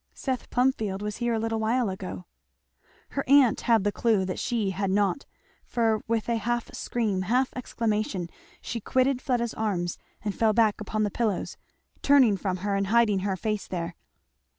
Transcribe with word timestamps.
"Seth 0.15 0.49
Plumfield 0.49 1.03
was 1.03 1.17
here 1.17 1.35
a 1.35 1.37
little 1.39 1.59
while 1.59 1.87
ago." 1.87 2.25
Her 3.09 3.23
aunt 3.29 3.61
had 3.61 3.83
the 3.83 3.91
clew 3.91 4.25
that 4.25 4.39
she 4.39 4.71
had 4.71 4.89
not, 4.89 5.27
for 5.63 6.01
with 6.07 6.27
a 6.27 6.37
half 6.37 6.73
scream, 6.73 7.21
half 7.21 7.53
exclamation, 7.55 8.27
she 8.61 8.81
quitted 8.81 9.21
Fleda's 9.21 9.53
arms 9.53 9.99
and 10.25 10.33
fell 10.33 10.53
back 10.53 10.81
upon 10.81 11.03
the 11.03 11.11
pillows, 11.11 11.55
turning 12.01 12.35
from 12.35 12.57
her 12.65 12.75
and 12.75 12.87
hiding 12.87 13.19
her 13.19 13.35
face 13.35 13.67
there. 13.67 13.95